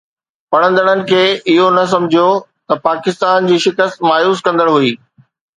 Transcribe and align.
پڙهندڙن 0.53 0.99
کي 1.11 1.19
اهو 1.51 1.67
نه 1.77 1.83
سمجهيو 1.93 2.25
ته 2.67 2.73
پاڪستان 2.87 3.39
جي 3.51 3.61
شڪست 3.67 3.95
مايوس 4.09 4.45
ڪندڙ 4.47 4.67
هئي 4.77 4.91